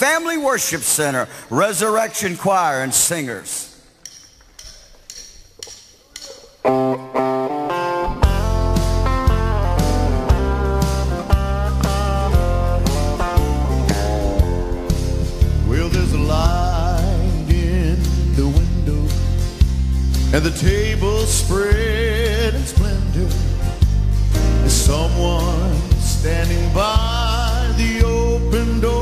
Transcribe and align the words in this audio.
Family 0.00 0.38
Worship 0.38 0.80
Center, 0.80 1.28
Resurrection 1.50 2.34
Choir, 2.38 2.82
and 2.82 2.94
singers. 2.94 3.66
and 20.32 20.44
the 20.44 20.56
table 20.58 21.18
spread 21.26 22.54
in 22.54 22.64
splendor. 22.64 23.28
Is 24.64 24.72
someone 24.72 25.74
standing 26.00 26.72
by 26.72 27.74
the 27.76 28.02
open 28.06 28.80
door. 28.80 28.99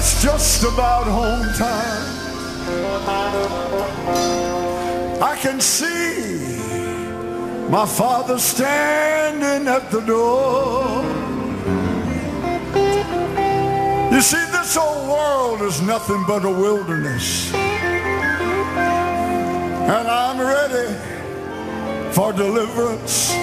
It's 0.00 0.22
just 0.22 0.62
about 0.62 1.04
home 1.04 1.46
time. 1.58 2.06
I 5.22 5.36
can 5.38 5.60
see 5.60 6.56
my 7.68 7.84
father 7.84 8.38
standing 8.38 9.68
at 9.68 9.90
the 9.90 10.00
door. 10.00 11.04
You 14.10 14.22
see, 14.22 14.44
this 14.56 14.74
old 14.78 15.06
world 15.06 15.60
is 15.68 15.82
nothing 15.82 16.24
but 16.26 16.46
a 16.46 16.50
wilderness. 16.50 17.52
And 19.94 20.08
I'm 20.08 20.38
ready 20.40 20.94
for 22.14 22.32
deliverance. 22.32 23.34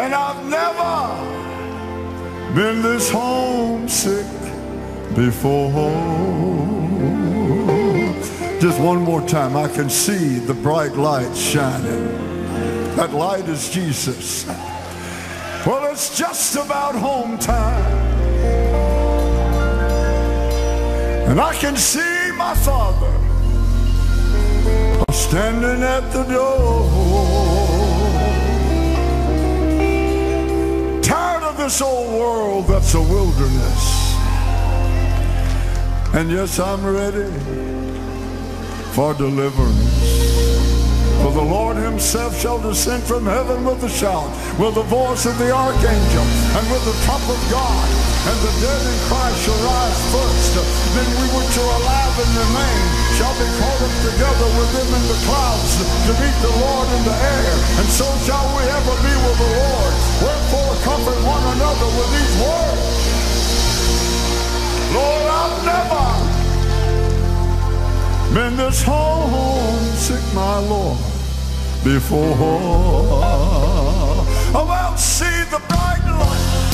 And 0.00 0.14
never 0.14 0.27
been 2.54 2.82
this 2.82 3.10
homesick 3.10 4.26
before. 5.14 5.70
Just 8.60 8.80
one 8.80 9.02
more 9.02 9.22
time, 9.28 9.56
I 9.56 9.68
can 9.68 9.88
see 9.88 10.38
the 10.38 10.54
bright 10.54 10.96
light 10.96 11.36
shining. 11.36 12.06
That 12.96 13.12
light 13.12 13.48
is 13.48 13.70
Jesus. 13.70 14.46
Well, 15.66 15.92
it's 15.92 16.16
just 16.16 16.56
about 16.56 16.94
home 16.94 17.38
time. 17.38 18.08
And 21.28 21.40
I 21.40 21.54
can 21.54 21.76
see 21.76 22.32
my 22.36 22.54
father 22.54 23.12
standing 25.12 25.82
at 25.82 26.10
the 26.12 26.24
door. 26.24 27.37
That's 32.88 33.06
a 33.06 33.12
wilderness. 33.12 34.14
And 36.14 36.30
yes, 36.30 36.58
I'm 36.58 36.82
ready 36.86 37.30
for 38.94 39.12
deliverance. 39.12 40.22
For 41.20 41.32
the 41.32 41.42
Lord 41.42 41.76
himself 41.76 42.40
shall 42.40 42.58
descend 42.62 43.02
from 43.02 43.26
heaven 43.26 43.66
with 43.66 43.84
a 43.84 43.90
shout, 43.90 44.30
with 44.58 44.74
the 44.74 44.84
voice 44.84 45.26
of 45.26 45.36
the 45.36 45.50
archangel, 45.50 46.22
and 46.56 46.72
with 46.72 46.84
the 46.86 47.04
trump 47.04 47.28
of 47.28 47.50
God. 47.50 48.07
And 48.26 48.38
the 48.42 48.52
dead 48.58 48.82
in 48.82 48.98
Christ 49.06 49.38
shall 49.46 49.60
rise 49.62 50.02
first. 50.10 50.58
Then 50.96 51.08
we 51.22 51.26
which 51.38 51.54
are 51.58 51.72
alive 51.78 52.16
and 52.18 52.32
remain 52.34 52.82
shall 53.14 53.34
be 53.38 53.46
caught 53.56 53.80
up 53.82 53.94
together 54.02 54.48
with 54.58 54.70
them 54.74 54.90
in 54.98 55.04
the 55.06 55.18
clouds 55.26 55.78
to 55.78 56.12
meet 56.18 56.36
the 56.42 56.52
Lord 56.58 56.88
in 56.98 57.02
the 57.06 57.14
air. 57.14 57.54
And 57.78 57.88
so 57.88 58.06
shall 58.26 58.46
we 58.58 58.62
ever 58.66 58.94
be 59.06 59.14
with 59.22 59.38
the 59.38 59.50
Lord. 59.54 59.94
Wherefore 60.22 60.74
comfort 60.82 61.18
one 61.22 61.44
another 61.56 61.88
with 61.94 62.10
these 62.16 62.34
words. 62.42 62.98
Lord, 64.92 65.26
I've 65.28 65.64
never 65.68 66.04
been 68.34 68.56
this 68.56 68.82
homesick, 68.82 70.24
my 70.34 70.58
Lord, 70.58 70.98
before. 71.84 72.36
Oh, 74.54 74.64
well, 74.66 74.96
see 74.96 75.44
the 75.50 75.60
bright 75.68 76.04
light. 76.04 76.67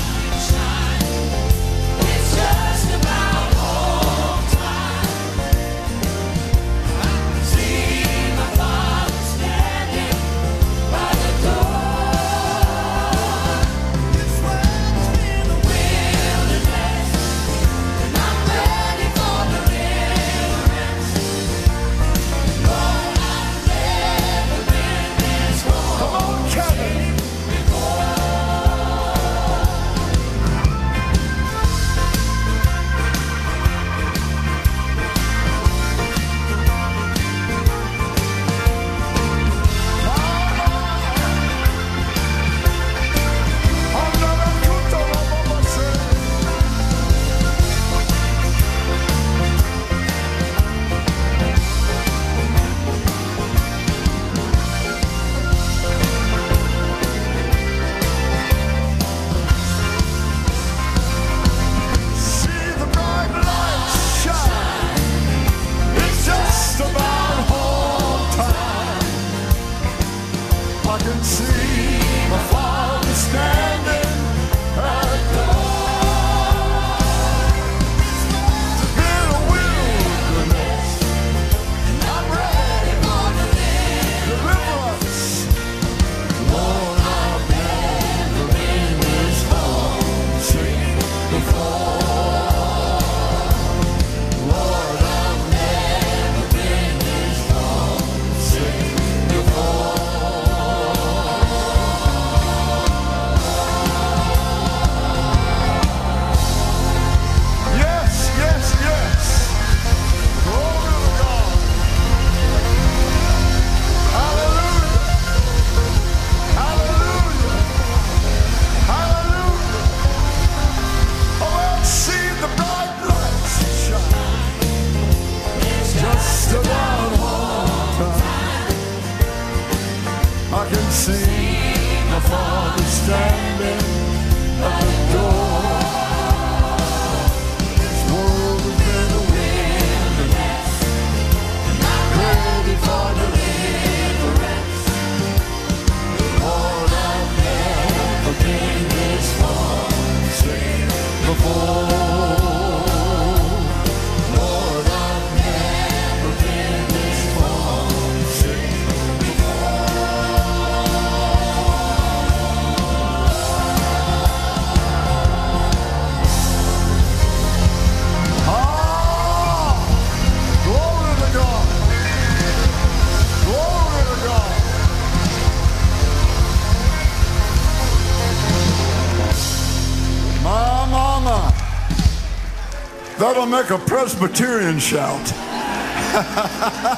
That'll 183.19 183.47
make 183.47 183.71
a 183.71 183.79
Presbyterian 183.79 184.79
shout. 184.81 185.29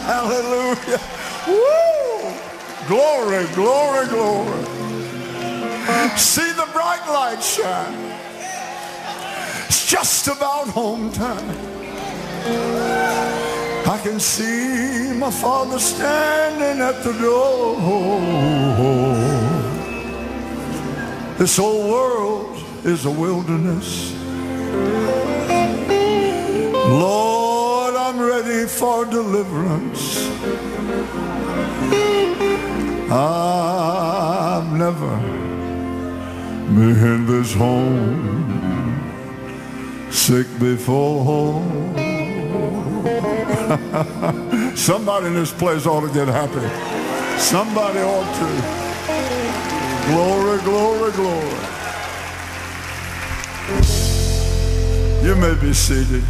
Hallelujah. 0.07 1.01
Woo! 1.47 2.35
Glory, 2.89 3.47
glory, 3.55 4.07
glory. 4.09 4.65
See 6.17 6.53
the 6.53 6.69
bright 6.73 7.07
light 7.09 7.43
shine. 7.43 7.95
It's 9.67 9.87
just 9.87 10.27
about 10.29 10.69
home 10.69 11.13
time. 11.13 11.57
I 13.89 14.01
can 14.03 14.19
see 14.19 15.13
my 15.19 15.31
father 15.31 15.79
standing 15.79 16.83
at 16.83 17.05
the 17.05 17.13
door. 17.13 17.77
This 21.39 21.57
whole 21.59 21.91
world 21.91 22.65
is 22.85 23.05
a 23.05 23.11
wilderness. 23.11 24.15
Lord, 26.89 27.95
I'm 27.95 28.19
ready 28.21 28.67
for 28.67 29.05
deliverance. 29.05 30.27
I've 33.11 34.73
never 34.73 35.17
been 36.75 36.99
in 37.05 37.27
this 37.27 37.55
home 37.55 39.03
sick 40.11 40.47
before. 40.59 41.63
Somebody 44.77 45.27
in 45.27 45.35
this 45.35 45.53
place 45.53 45.87
ought 45.87 46.07
to 46.07 46.13
get 46.13 46.29
happy. 46.29 46.69
Somebody 47.41 47.99
ought 48.01 48.33
to. 48.39 48.47
Glory, 50.07 50.61
glory, 50.63 51.11
glory. 51.13 51.67
You 55.25 55.35
may 55.35 55.55
be 55.61 55.73
seated. 55.73 56.23